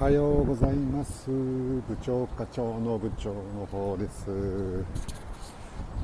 [0.00, 1.28] はようございます。
[1.30, 4.30] 部長課長の部長の方です。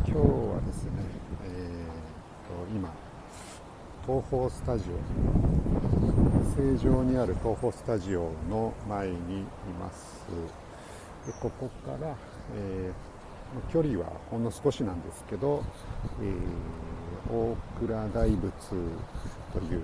[0.06, 0.90] 今日はですね、
[1.46, 2.92] えー、と今
[4.06, 4.96] 東宝スタジオ
[6.54, 9.16] 正常にある東宝スタジオの前にい
[9.80, 10.26] ます。
[11.26, 12.14] でここから、
[12.54, 15.64] えー、距離はほんの少しなんですけど、
[16.20, 18.52] えー、大倉大仏
[19.54, 19.80] という、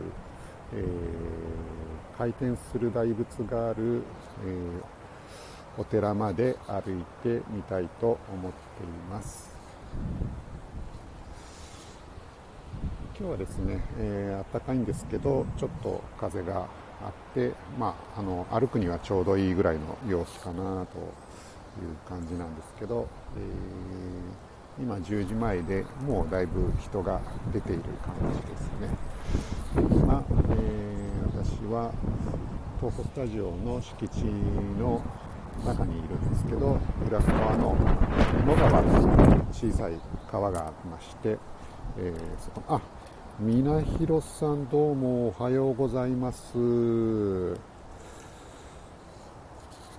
[0.75, 1.82] えー
[2.23, 4.05] 回転する大仏がある、
[4.47, 9.51] えー、お寺まで歩いてみたいと思っています。
[13.19, 27.21] 今日はですね、えー、暖かいんですけどちょっと風があって、まあ、あの歩くにはちょうどいいぐらいの様子かなという感じなんですけど、えー、今10時前でもうだいぶ人が
[27.53, 28.97] 出ている感じですね。
[29.75, 30.42] 今、えー
[31.45, 31.91] 私は
[32.79, 34.23] 東宝スタジオの敷地
[34.79, 35.03] の
[35.67, 37.77] 中にいるんですけど裏側の
[38.47, 38.89] 野川と
[39.67, 41.37] いう小さい川がありまして、
[41.99, 42.81] えー、そこあ
[43.41, 46.57] 皆広さんどうもおはようございます。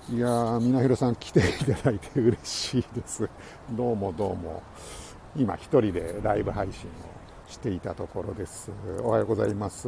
[0.09, 3.29] いやー皆広さん来ていただいて嬉しいです。
[3.71, 4.63] どうもどうも。
[5.35, 7.22] 今一人でライブ配信を
[7.53, 8.71] していたところです。
[9.03, 9.87] おはようございます。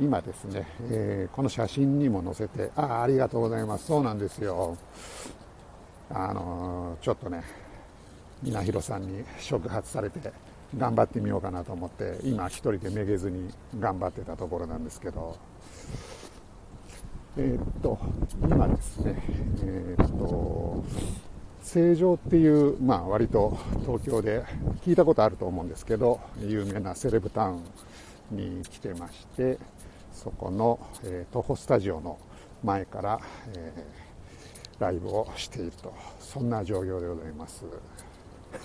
[0.00, 3.86] 今ですね、えー、この写真にも載せて、ああ、ありがとうございます。
[3.86, 4.76] そうなんですよ。
[6.10, 7.44] あのー、ちょっとね、
[8.42, 10.32] 皆広さんに触発されて、
[10.76, 15.36] 頑張ってみようかなと思って、今一人でめげずに頑張ってたところなんですけど、
[17.36, 17.98] えー、っと、
[18.42, 19.22] 今ですね、
[19.62, 20.84] えー、っと、
[21.70, 24.42] 成城っていう、まあ、割と東京で
[24.84, 27.60] 聞いたことあると思うんですけど有名なセレブタウ
[28.32, 29.56] ンに来てまして
[30.12, 32.18] そこの、えー、東宝スタジオの
[32.64, 33.20] 前から、
[33.54, 35.94] えー、ライブをしていると。
[36.18, 37.64] そんな状況でございます。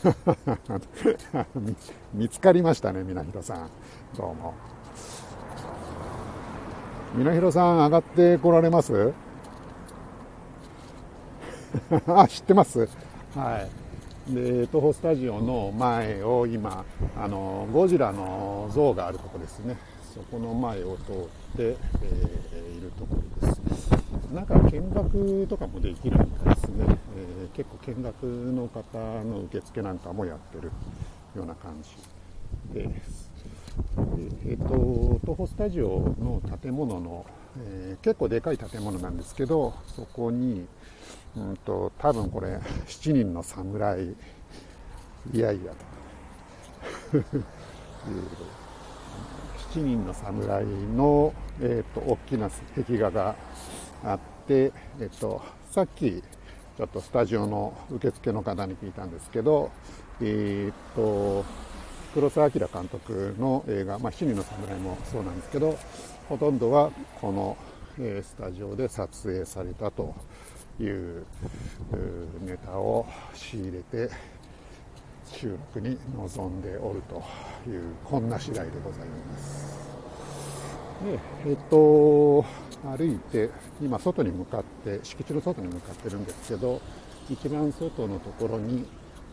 [2.13, 3.69] 見つかりましたね皆広さん。
[4.17, 4.53] どうも。
[7.13, 9.13] 皆広さん上がってこられます？
[12.07, 12.87] あ、知ってます。
[13.35, 13.67] は
[14.29, 14.33] い。
[14.33, 16.85] で、東宝スタジオの前を今、
[17.17, 19.77] あの、ゴジラの像があるとこですね。
[20.13, 21.15] そこの前を通っ
[21.57, 23.61] て、えー、いるところです。
[24.33, 26.85] なんか見学とかもできるみたいですね。
[27.17, 30.71] えー、結構見学の方の受付なんかもやってる
[31.35, 31.75] ような感
[32.73, 33.24] じです。
[34.45, 37.25] えっ、ー、と、東宝スタジオの建物の、
[37.57, 40.67] えー、結構でかい建物なんですけど、そこに、
[41.35, 44.15] うんと、多分これ、7人の侍、い
[45.33, 47.17] やいやと。
[49.73, 53.35] 7人の侍の、えっ、ー、と、大きな壁画が
[54.03, 55.41] あって、えっ、と、
[55.71, 56.23] さっき、
[56.77, 59.71] ちょっとスタジオの受付の方に聞いたんですけど、
[60.21, 61.43] えっ、と、
[62.15, 65.77] 黒澤明監督の映画、まあ、七人の侍もそうなんですけど、
[66.29, 66.89] ほとんどは
[67.19, 67.57] この、
[67.99, 70.15] えスタジオで撮影されたと
[70.79, 71.25] いう
[72.41, 74.13] ネタを仕入れて
[75.25, 77.21] 収録に臨んでおると
[77.69, 79.89] いうこんな次第でございます。
[81.03, 82.43] でえっと
[82.97, 83.49] 歩いて
[83.81, 86.81] 今外に向かって敷地の外に向かってるんですけど
[87.29, 88.85] 一番外のところに、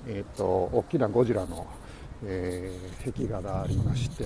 [0.08, 1.66] えっと、大きなゴジラの、
[2.24, 4.24] えー、壁画がありまして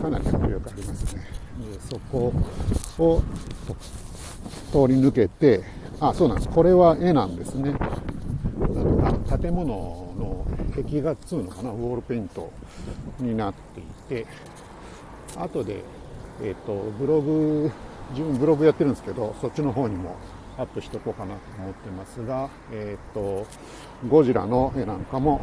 [0.00, 1.22] かなり迫力ありますね
[1.72, 2.32] でそこ
[2.98, 3.22] を
[4.72, 5.62] 通り抜けて
[6.00, 6.48] あ、そうなんです。
[6.50, 7.74] これは絵なんですね。
[9.40, 12.52] 建物の壁画っつうのかな、ウォールペイント
[13.18, 14.26] になっていて、
[15.36, 15.82] 後で、
[16.42, 17.70] えっ、ー、と、ブログ、
[18.10, 20.16] 自分ブログやってるんですけど、そっちの方にも
[20.58, 23.46] アップしておこうかなと思ってますが、えっ、ー、と、
[24.08, 25.40] ゴジラの絵なんかも、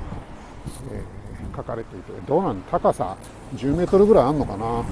[0.91, 3.17] えー、描かれていて、どうなん高さ
[3.55, 4.83] 10メートルぐらいあるのかな。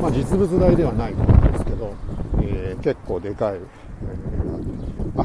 [0.00, 1.94] まあ実物大ではないと思うんですけど、
[2.42, 3.54] えー、結構でかい。
[3.56, 3.60] え、
[5.16, 5.24] あ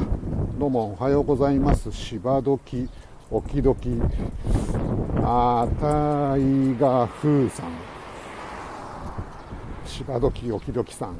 [0.58, 1.90] どうもおはようございます。
[1.92, 2.88] 芝時
[3.30, 3.90] おきどき
[5.22, 7.66] あたいがふうさん。
[9.86, 11.16] 芝時おきどきさん。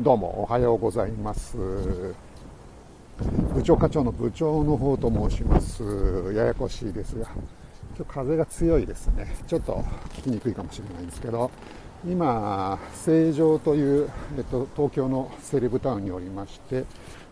[0.00, 1.56] どうもおはようございます。
[3.54, 5.82] 部長課長の部長の方と申します。
[6.34, 7.28] ややこしいですが。
[7.96, 11.50] 今日風が強いですねちょっと聞きにくいかもしれないんですけど
[12.06, 16.84] 今、成城という、えっと、東京のセレブタウンにおりまして、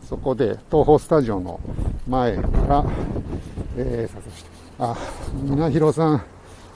[0.03, 1.61] そこで東宝スタジオの
[2.09, 2.85] 前から、
[3.77, 4.97] えー、さして、あ、
[5.35, 6.25] 皆広さん、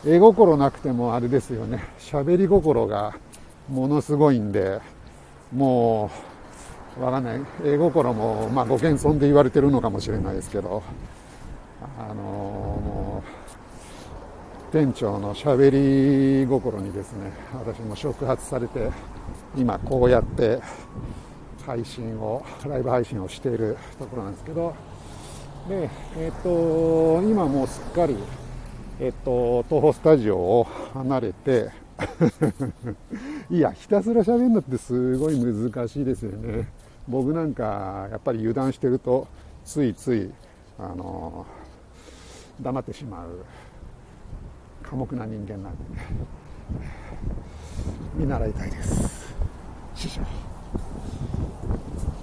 [0.05, 3.15] 絵心なくてもあれですよね、喋り心が
[3.71, 4.79] ものすごいんで、
[5.51, 6.11] も
[6.99, 7.41] う、わかんない。
[7.65, 10.83] 絵心も、まあ、ご謙遜で言われてるのかもしれないですけど、
[11.99, 12.96] あのもう、
[14.73, 18.91] 店長のしゃべり心にですね、私も触発されて、
[19.57, 20.61] 今こうやって
[21.65, 24.75] 配信を、ライブ配信をしているところなんですけど、
[25.69, 28.17] で、えっ、と、今もうすっかり、
[28.99, 31.71] えっ、と、東宝スタジオを離れて、
[33.49, 36.69] いや、ひたすら喋るのってすごい難しいですよね。
[37.09, 39.29] 僕なんか、やっぱり油断してると、
[39.65, 40.31] ついつい、
[40.77, 41.47] あの、
[42.61, 43.45] 黙ってしまう、
[44.91, 46.07] 寡黙な人間なんでね。
[48.15, 49.35] 見習いたいです。
[49.95, 50.21] 師匠。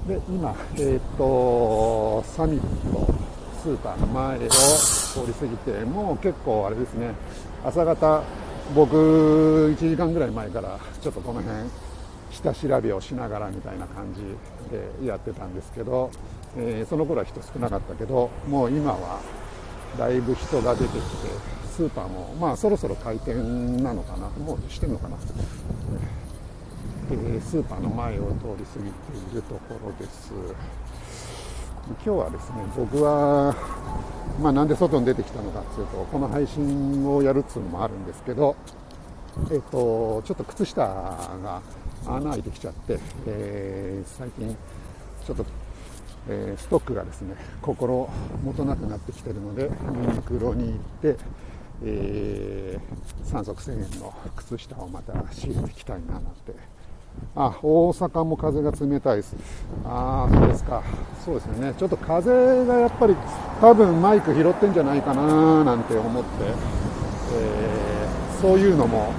[0.07, 2.61] で、今、えっ、と、サミッ
[2.91, 3.13] ト、
[3.61, 7.13] スーパーの前を通り過ぎて、もう結構あれですね、
[7.63, 8.23] 朝方、
[8.75, 11.69] 僕1時間ぐらい前からちょっとこの辺
[12.31, 14.21] 下調べをしながらみたいな感じ
[15.01, 16.09] でやってたんですけど、
[16.57, 19.21] えー、その頃は人少なかったけどもう今は
[19.97, 20.99] だいぶ人が出てきて
[21.71, 25.17] スーパーもまあそろそろ開店なのかなもうしてんのかな、
[27.11, 30.31] えー、スーパーの前を通り過ぎているところです。
[31.83, 33.53] 今日はですね僕は
[34.39, 38.55] まあ、なんで外に出てきたのかっていうとこの配信をやるっていうのもあるんですけど、
[39.51, 41.61] えっと、ちょっと靴下が
[42.07, 44.55] 穴開いてきちゃって、えー、最近
[45.25, 45.45] ちょっと、
[46.29, 48.09] えー、ストックがですね心
[48.43, 49.69] もとなくなってきてるのでユ
[50.13, 50.77] ニクロに行っ
[51.13, 51.17] て、
[51.83, 56.53] えー、3足1000円の靴下をまた仕入れていきたいななんて
[57.35, 59.35] あ、大阪も風が冷たいです。
[59.85, 60.83] ああ、そうですか。
[61.23, 61.73] そうですよね。
[61.77, 63.15] ちょっと風がやっぱり
[63.61, 66.29] 多分マイク拾ってんじゃないかななんて思って、
[67.33, 69.13] えー、そういうのも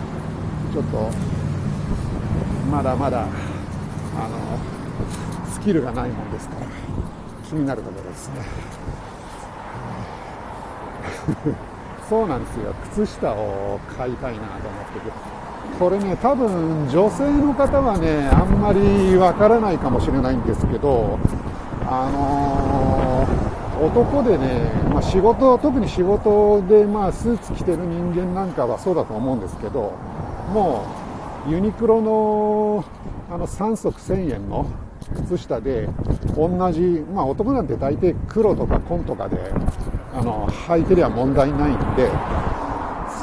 [0.73, 1.11] ちょっと
[2.71, 4.74] まだまだあの
[5.65, 6.67] キルがないもんですから
[7.49, 8.43] 気になるところですね。
[12.09, 12.75] そうなんですよ。
[12.93, 15.13] 靴下を買いたいなと思ってて。
[15.79, 21.19] これね、多分女性の方はね、あんまりわからないかもしれないんですけど、
[21.87, 29.93] あのー、男でね、まあ、仕事、特に仕事で、まあ、スーツ着てる人間なんかはそうだと思うんですけど、
[30.53, 31.04] もう、
[31.47, 32.85] ユニクロの、
[33.31, 34.67] あの、3足1000円の
[35.29, 35.89] 靴下で、
[36.37, 39.37] 同じ、まあ、男なんて大抵黒とか紺とかで、
[40.15, 42.09] あの、履いてりゃ問題ないんで、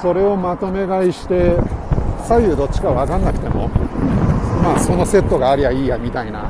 [0.01, 1.55] それをまとめ買いして、
[2.27, 3.67] 左右どっちか分かんなくても、
[4.63, 6.49] まあそのセットがありゃいいやみたいな、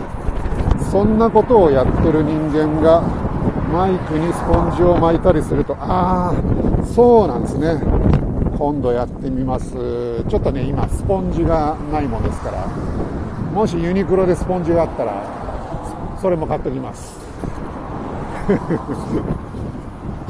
[0.92, 3.02] そんなことをやってる人間が、
[3.72, 7.80] マイクにスポンジを巻いたりすると、ああ、そうなんですね。
[8.62, 9.72] 今度やってみます。
[10.30, 17.20] ちょっとね、今スポンジがないもんですから、もしユニクロでスポンジがあったら、それも買ってきます。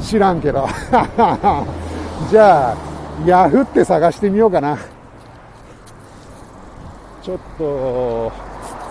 [0.00, 0.66] 知らんけど。
[2.30, 2.76] じゃあ、
[3.26, 4.78] ヤフって探してみようかな。
[7.20, 8.32] ちょっと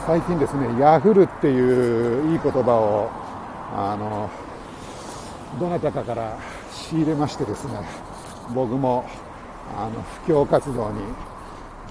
[0.06, 3.10] 最近ですね、ヤフルっていういい言葉を、
[3.76, 4.30] あの、
[5.60, 6.38] どなたかから
[6.72, 7.80] 仕入れましてですね、
[8.54, 9.04] 僕も、
[9.76, 11.02] あの、布教活動に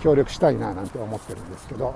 [0.02, 1.94] 協力したいななんて思ってるんですけど、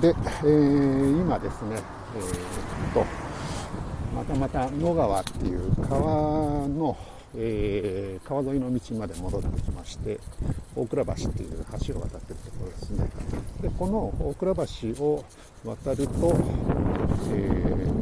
[0.00, 1.76] で、えー、今ですね、
[2.16, 3.04] えー、っと、
[4.14, 6.96] またまた野川っていう川の
[7.34, 10.20] えー、川沿いの道まで戻ってきまして
[10.76, 13.08] 大倉橋っていう橋を渡ってるところですね。
[13.62, 14.60] でこの大倉橋
[15.02, 15.24] を
[15.64, 16.12] 渡ると、
[17.30, 17.92] えー、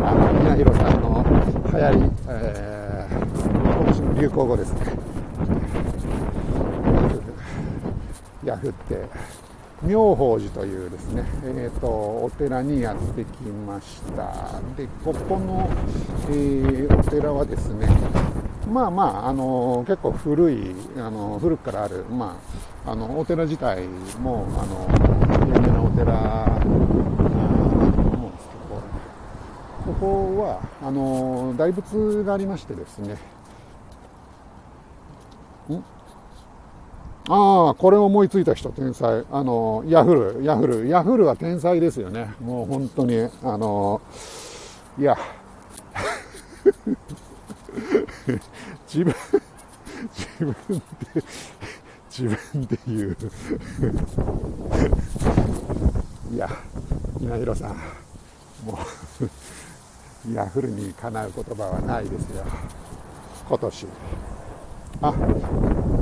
[0.06, 1.22] あの稲広さんの
[1.70, 2.69] 流行り、えー、
[4.20, 4.80] 流行語ですね。
[8.44, 9.08] ヤフって
[9.82, 14.60] 妙法寺というですね、えーと、お寺にやってきました。
[14.76, 15.70] でここの、
[16.28, 17.88] えー、お寺はですね
[18.70, 22.38] まあまあ、あの結構古いあの古くからある、ま
[22.86, 23.88] あ、あのお寺自体
[24.20, 24.86] もあの
[25.46, 28.54] 有名なお寺だと思うんですけ
[29.88, 33.39] どここはあの大仏がありましてですね
[37.28, 39.24] ああ、これ思いついた人、天才。
[39.30, 42.34] あの、ヤフル、ヤフル、ヤフルは天才ですよね。
[42.40, 44.00] もう本当に、あの、
[44.98, 45.16] いや、
[48.92, 49.14] 自分、
[50.12, 50.54] 自分
[51.14, 51.22] で、
[52.10, 53.16] 自分で言う。
[56.34, 56.48] いや、
[57.20, 57.70] 稲広さん、
[58.66, 58.78] も
[59.20, 62.44] う、ヤフルにかなう言葉はないですよ。
[63.48, 63.86] 今年。
[65.02, 65.14] あ、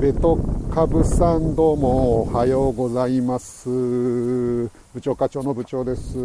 [0.01, 0.37] ベト
[0.75, 3.69] かぶさんどうもおはようございます。
[3.69, 6.19] 部長課長の部長です。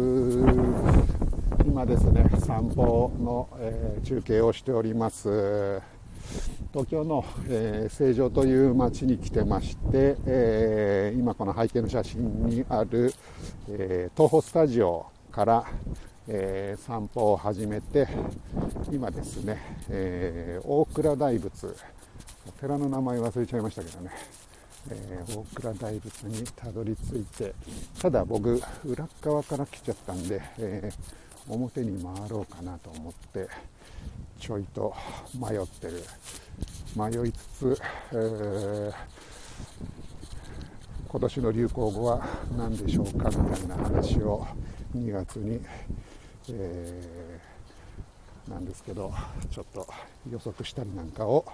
[1.64, 5.80] 今ですね散歩の、えー、中継をしております。
[6.72, 13.14] 東京の、えー、成城という町に来てまして、えー、今この背景の写真にある、
[13.68, 15.64] えー、東宝スタジオから、
[16.26, 18.08] え散歩を始めて
[18.90, 19.58] 今ですね、
[19.90, 21.76] え大倉大仏
[22.46, 24.10] お寺の名前忘れちゃいましたけどね、
[24.90, 27.54] え大倉大仏にたどり着いて
[28.00, 30.92] ただ僕裏側から来ちゃったんで、え
[31.48, 33.48] 表に回ろうかなと思って
[34.38, 34.94] ちょいと
[35.38, 36.02] 迷ってる。
[36.96, 37.82] 迷いつつ、
[38.12, 38.94] えー、
[41.08, 42.24] 今年の流行語は
[42.56, 44.46] 何でしょうかみたいな話を
[44.96, 45.60] 2月に、
[46.50, 47.53] えー、
[48.48, 49.12] なんですけど
[49.50, 49.86] ちょっと
[50.30, 51.44] 予測したりなんかを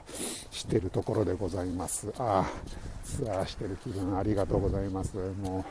[0.50, 2.12] してるところでございます。
[2.18, 2.50] ああ
[3.04, 5.16] ツアーしてる気分ありがとうございます。
[5.42, 5.64] も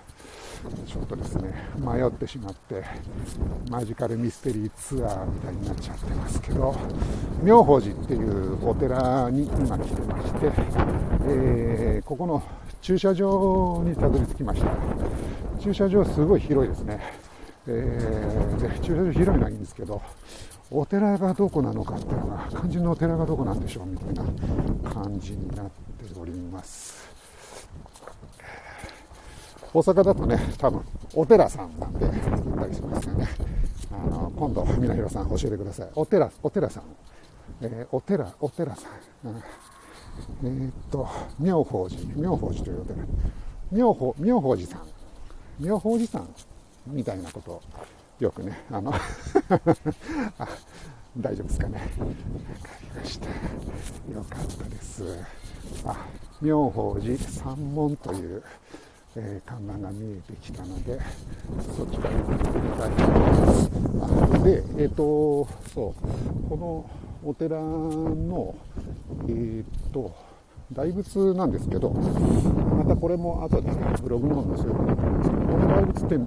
[0.65, 2.83] うちょっとですね迷ってしまって
[3.69, 6.75] マジカルミステリーツアーみたいになっちゃってますけど
[7.41, 10.51] 妙法寺っていうお寺に今来てまして、
[11.27, 12.43] えー、ここの
[12.81, 14.69] 駐車場にたどり着きました。
[15.61, 16.99] 駐車場すごい広いですね、
[17.67, 20.01] えー、で駐車場広いのはいいんですけど
[20.71, 24.23] お寺がどこなのかっていうのが肝心のお寺がどこなんでしょうみたいな
[24.91, 25.71] 感じになって
[26.19, 27.09] おります。
[29.73, 30.81] 大阪だとね多分
[31.15, 32.13] お寺さんなんて言っ
[32.59, 33.27] たりしますよね。
[33.91, 35.89] あの今度皆弘さん教えてください。
[35.95, 36.83] お寺お寺さん、
[37.61, 38.87] えー、お寺お寺さ
[39.23, 39.43] ん、うん、
[40.43, 41.07] えー、っと
[41.39, 43.03] 妙法寺妙法寺というお寺。
[43.71, 44.81] 妙法妙法寺さん。
[45.59, 46.27] 妙法寺さん
[46.85, 47.51] みたいなこと。
[47.51, 47.61] を
[48.19, 48.93] よくね、あの
[51.17, 51.75] 大丈夫ですかね。
[51.75, 51.85] わか
[52.81, 53.27] りました。
[53.27, 53.33] よ
[54.29, 55.03] かったです。
[55.85, 56.05] あ、
[56.41, 58.43] 妙法寺三門という、
[59.15, 60.99] えー、看板が見えてきたので、
[61.77, 63.19] そっちから行ってみたいと思い
[63.95, 64.43] ます。
[64.43, 65.95] で、えっ、ー、と、そ
[66.45, 66.85] う、この
[67.23, 68.55] お寺の、
[69.27, 70.13] えっ、ー、と、
[70.73, 73.71] 大仏なんですけど、またこれも後で
[74.03, 76.17] ブログの方に載せようと思うんですけど、この大仏って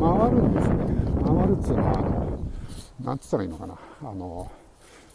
[0.00, 1.09] 回るんですね。
[1.34, 2.38] 回るっつうのは、あの、
[3.04, 4.50] なんつったらいいのかな、あの、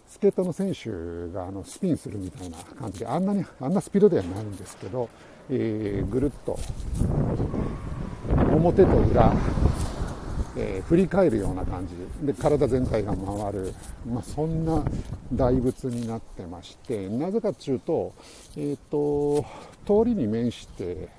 [0.08, 0.90] スケートの選手
[1.34, 5.10] があのスピンするみたいな感じで、あんなに、あんなスピードではないんですけど、
[5.50, 6.58] えー、ぐるっと、
[8.52, 9.34] 表と裏、
[10.58, 11.96] えー、振り返るような感じ
[12.26, 13.74] で体全体が回る、
[14.10, 14.84] まあ、そんな
[15.34, 18.14] 大仏になってましてなぜかというと,、
[18.56, 19.46] えーと
[19.86, 21.10] 通りに面して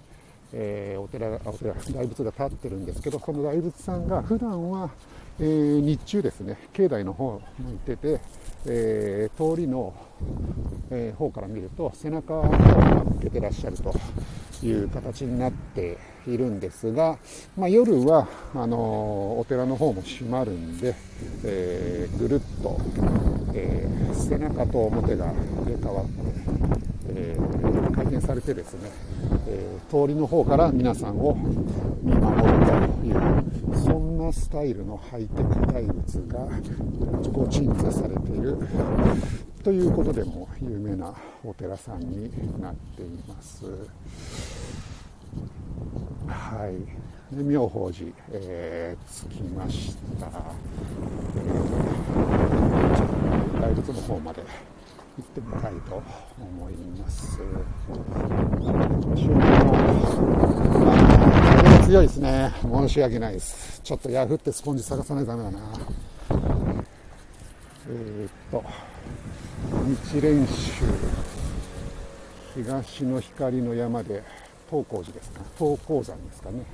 [0.58, 4.90] えー、お寺お寺大仏が立ってるんですけどその大仏さんが普段は、
[5.38, 8.20] えー、日中ですね境内の方向いてて、
[8.64, 9.92] えー、通りの、
[10.90, 13.94] え方から見ると背中を向けてらっしゃると
[14.62, 15.98] いう形になって
[16.30, 17.18] いるんですが、
[17.56, 18.76] まあ、夜はあの
[19.38, 20.94] お寺の方も閉まるんで、
[21.44, 22.80] えぐるっと、
[23.54, 25.32] え背中と表が入
[25.66, 26.10] れ替わって、
[27.08, 27.36] え
[27.94, 28.90] 回転されてですね
[29.48, 31.36] え、通りの方から皆さんを
[32.02, 36.48] 見守るというそんなスタイルのハイテク大仏が
[37.32, 38.58] ご鎮座されている
[39.62, 41.14] ということでも有名な
[41.44, 42.30] お寺さんに
[42.60, 43.64] なっています。
[46.28, 50.26] はい、で妙法寺、えー、着きました、
[51.36, 54.42] えー、大仏の方まで
[55.18, 56.02] 行ってみたいと
[56.38, 57.38] 思います。
[59.16, 59.38] 週末風
[61.64, 62.52] が強いですね。
[62.62, 63.80] 申し訳ないです。
[63.82, 65.58] ちょっとヤフってスポンジ探さないとダメだな。
[67.88, 68.62] えー、っと、
[69.86, 70.84] 日蓮宗、
[72.56, 74.22] 東の光の山で、
[74.68, 76.64] 東光寺ですか、東光山ですかね、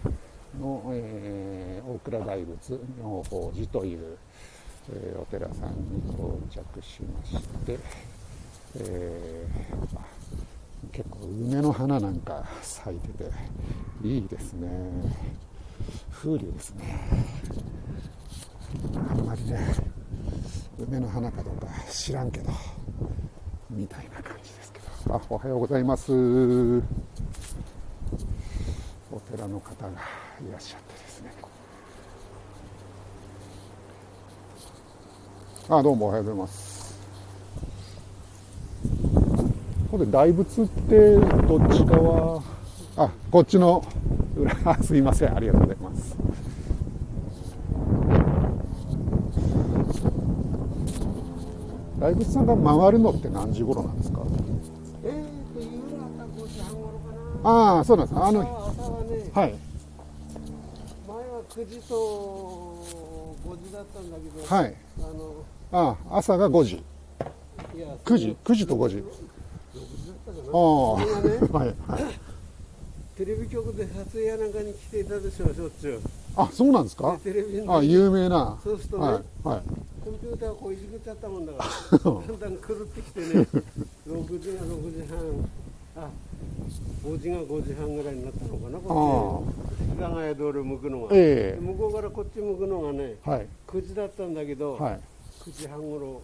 [0.61, 4.17] の、えー、大倉大仏妙法寺という、
[4.93, 7.79] えー、お寺さんに到着しまして、
[8.77, 13.25] えー、結構梅の花なんか咲いてて
[14.03, 14.69] いいですね。
[16.11, 17.01] 風流ですね。
[18.95, 19.59] あんまりね
[20.79, 22.51] 梅の花かどうか知らんけど
[23.71, 25.15] みたいな感じですけど。
[25.15, 26.13] あおはようございます。
[29.15, 29.95] お寺の方がい
[30.51, 31.35] らっしゃってですね。
[35.69, 36.99] あどうもおはようございます。
[39.91, 41.17] これ大仏って
[41.47, 42.43] どっち側？
[42.97, 43.85] あこっちの
[44.35, 44.83] 裏。
[44.83, 45.37] すいません。
[45.37, 46.17] ありがとうございます。
[51.99, 54.23] 大仏さんが回るのって何時頃なんですか？
[55.05, 55.13] えー
[55.55, 55.67] と夕
[56.01, 57.13] 方5時半頃か
[57.45, 57.51] な。
[57.77, 58.19] ああそうなんです。
[58.19, 58.62] あの朝
[59.35, 59.55] はい。
[61.09, 62.85] 前は9時と
[63.47, 64.75] 5時だったんだけど、はい。
[64.99, 66.75] あのああ朝が5時。
[67.75, 69.07] いや9時？9時と5時？6時
[70.09, 70.43] だったかな。
[70.43, 71.67] あそれがねあはい
[72.03, 72.19] はい。
[73.17, 76.01] テレビ局で撮影やなんかに来ていたでしょしょっちゅう。
[76.37, 77.19] あそうなんですか？
[77.25, 78.59] でテレビにあ有名な。
[78.63, 79.15] そうするとねはい
[79.49, 79.63] はい。
[80.05, 83.27] コンピューターをこういじくっちゃったもんだから だんだん狂ってきてね
[84.09, 85.49] 6時が6時半
[85.97, 86.09] あ
[87.05, 90.01] 5時が5時半ぐらいになったのかなこっち。
[90.01, 91.61] 世田谷通りを向くのが、ええ。
[91.61, 93.47] で向こうからこっち向くのがねはい。
[93.67, 95.01] 9時だったんだけど、はい。
[95.45, 96.23] 9時半ごろ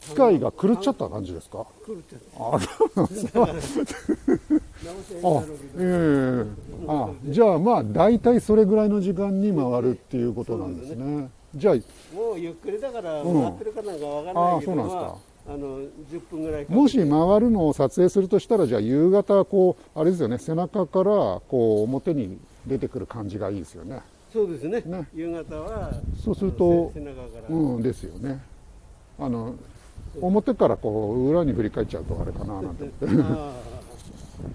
[0.00, 1.66] 機械が狂っちゃった感じですか？
[1.86, 2.20] 狂っちゃっ
[2.54, 5.70] あそうなんですかたあろうけど。
[5.78, 6.46] ええ。
[6.88, 11.28] あじゃあまあ大体それぐらいの時間に回るっていうことなんですね。
[11.54, 11.74] じゃあ
[12.14, 13.42] もうゆっくりだからうん。
[13.42, 15.02] 回ってるかなんかわかんああないけど、そうなんですか。
[15.02, 15.18] ま
[15.48, 17.06] あ、あの10分ぐらいもし回
[17.40, 24.00] るのを撮影するとしたらじゃあ夕方こうあれですよね背中からこう表に出てくる感じがいいですよね。
[24.32, 24.82] そうですね。
[24.82, 25.08] ね。
[25.14, 25.90] 夕方は
[26.22, 28.42] そうすると背中から、うんですよね。
[29.18, 29.54] あの
[30.20, 33.22] 表からこう裏に振り返っちゃうとあれかななんて思って。
[33.32, 33.52] あ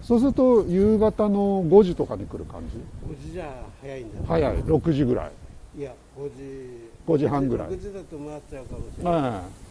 [0.02, 2.78] そうすると夕方の5時とかに来る感じ？
[2.78, 4.28] あ5時じゃ早いんだ。
[4.28, 4.58] 早い。
[4.64, 5.32] 6時ぐらい。
[5.80, 6.90] いや5時。
[7.08, 7.70] 5時半ぐらい。
[7.70, 9.14] 6時だと回っちゃうかもしれない。
[9.14, 9.63] ええ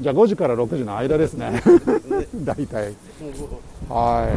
[0.00, 1.62] じゃあ5時から6時の間ですね。
[2.42, 2.94] 大体。
[3.88, 4.28] は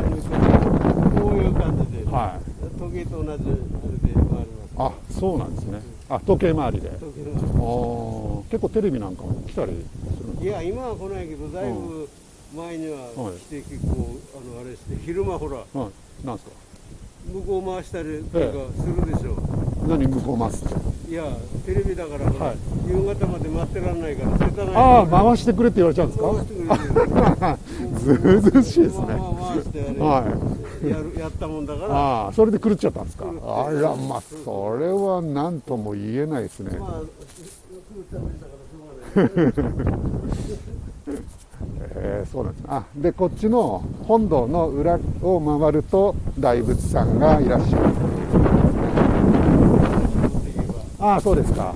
[1.15, 2.79] こういう感じで、いはい。
[2.79, 4.43] 時計と同じあれで回ります。
[4.77, 5.81] あそうなんですね。
[6.09, 6.89] あ時計回りで。
[6.89, 8.41] あ時計がー。
[8.51, 9.71] 結構テレビなんかも来たり
[10.17, 12.09] するいや今は来ないけどだいぶ
[12.55, 12.97] 前には
[13.39, 14.59] 来て結構あの？
[14.59, 16.51] あれして昼間ほらかはいなんですか
[17.33, 18.45] 向こう回したりとか
[18.77, 19.37] するでしょ、
[19.87, 20.75] 何向こうますって
[21.11, 21.23] いや
[21.65, 22.57] テレビだから、はい。
[22.87, 26.33] 夕方まで待ってらんないから世田谷ああ回してくれって言われちゃうんですか？
[26.33, 26.93] 回して
[28.15, 28.39] くれる。
[28.41, 29.05] ずうずうしいですね。
[29.07, 30.23] まあまあ回しては
[30.89, 31.93] やるやったもんだから。
[31.95, 33.25] ああそれで狂っちゃったんですか？
[33.25, 33.29] あ
[33.71, 36.77] らまあそれは何とも言えないですね。
[36.79, 37.01] ま
[41.95, 42.63] えーそうなんです。
[42.63, 47.83] ねあでこっちの本堂の裏を回ると大仏さんがいらっしゃる
[51.03, 51.73] ああそうですか。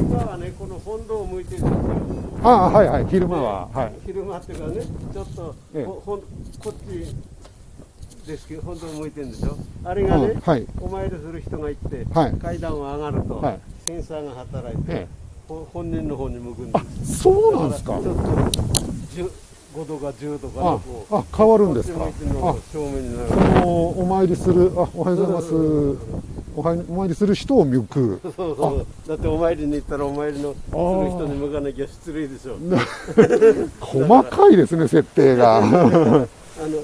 [0.00, 1.80] 今はねこの本堂を向いてるんですよ。
[2.42, 3.92] ああはいはい昼間ははい。
[4.06, 4.80] 昼間っていうかね
[5.12, 5.84] ちょっと、ええ。
[5.84, 6.24] こ
[6.70, 10.66] っちですけど本堂向いてるんでしょあれがね、うんはい。
[10.80, 12.32] お参りする人が行って、はい。
[12.38, 13.60] 階段を上がると、はい。
[13.84, 15.08] センサーが働いて、ええ。
[15.46, 17.18] ほ本人の方に向くんです。
[17.18, 18.00] そうなんですか。
[18.00, 19.30] ちょっと10
[19.76, 20.80] 5度か10度か
[21.12, 22.06] ああ変わるんですか。
[22.72, 24.72] 正面になるそのお参りする。
[24.74, 29.08] あおはようございますお参りする人を向くそうそう。
[29.08, 32.56] だってお参りに行ったらお参りのする人に向かなきゃ失礼でしょ
[33.80, 35.58] 細かいですね設定が。
[36.62, 36.78] あの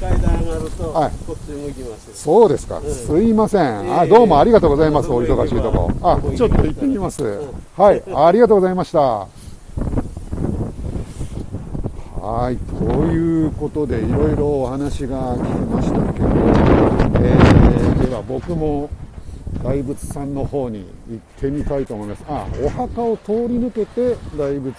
[0.00, 1.12] 階段上がると、はい。
[1.26, 2.82] こっち向きますそうですか、ん。
[2.84, 5.90] すいません、ええあどうもありがとうございます、お忙しいとこ。
[6.00, 7.40] あちょっと行ってみます、ん
[7.76, 8.02] はい。
[8.14, 9.26] ありがとうございました。
[12.20, 12.56] はい。
[12.56, 16.26] ということでいろいろお話が聞きましたけど、
[17.24, 17.76] えー
[18.06, 18.88] では僕も
[19.66, 22.24] 大仏さんの方に行ってみたいと思います。
[22.28, 24.74] あお墓を通り抜けて大仏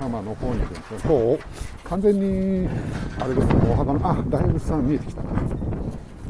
[0.00, 0.98] 様の方に行くんですね。
[1.06, 1.44] こう。
[1.88, 2.68] 完全に
[3.20, 5.28] あれですねお墓のあ大仏さん見えてきたな。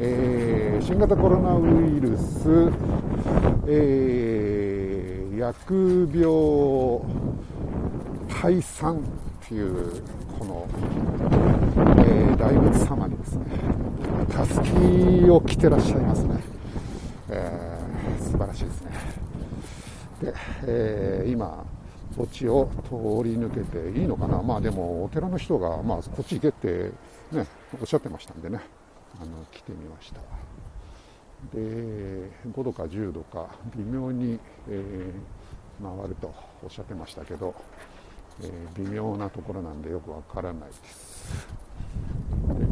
[0.01, 1.61] えー新型コロナウ
[1.97, 2.73] イルス、
[3.69, 6.27] えー疫病
[8.29, 9.01] 退散っ
[9.47, 10.03] ていう
[10.38, 10.67] この、
[11.99, 13.45] えー大仏様にですね
[14.31, 16.40] たすきを着てらっしゃいますね、
[17.35, 18.90] えー素晴らしいですね。
[20.23, 20.35] で、
[20.66, 21.64] えー今
[22.16, 22.90] こっちを通
[23.29, 24.40] り抜けていいのかな？
[24.40, 26.92] まあでもお寺の人が、まあ、こっち行けって
[27.33, 27.47] ね
[27.81, 28.61] おっしゃってましたんでね。
[29.20, 30.20] あの来てみました。
[31.53, 35.12] で5度か10度か微妙に、えー
[35.83, 37.53] 回るとおっしゃってましたけど、
[38.42, 41.49] えー微妙なところなんでよくわからないです、
[42.49, 42.64] えー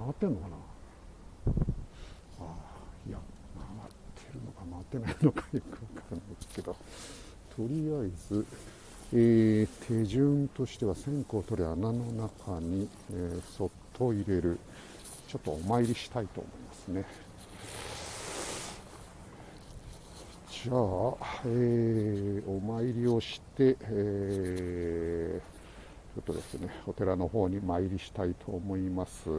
[0.00, 0.56] 回ってんのかな？
[2.40, 3.18] あーいや
[3.54, 6.74] 回ってるのか回ってないのかよくわからないですけど。
[7.56, 8.46] とりあえず、
[9.12, 14.58] えー手順としては線香を取り穴の中に、えーそっと入れる。
[15.28, 17.04] ちょっとお参りしたいと思いますね。
[20.50, 20.76] じゃあ、
[21.44, 25.59] えーお参りをして、えー
[26.20, 29.30] ちょっとですね、お寺の方に参りしたいと思います。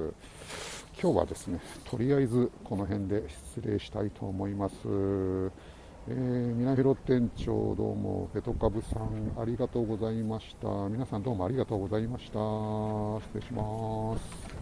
[0.99, 3.23] 今日はですね、とりあえずこの辺で
[3.55, 4.73] 失礼したいと思います。
[6.07, 6.15] えー、
[6.55, 12.39] みなひろ店長どうもペトカブさんありがとうございました皆さんどうもありがとうございました
[13.27, 14.61] 失礼します